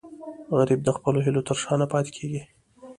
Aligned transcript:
غریب 0.57 0.79
د 0.83 0.89
خپلو 0.97 1.17
هیلو 1.25 1.41
تر 1.47 1.55
شا 1.63 1.73
نه 1.81 1.87
پاتې 1.91 2.11
کېږي 2.17 2.41